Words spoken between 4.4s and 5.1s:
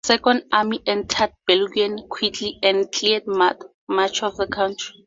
country.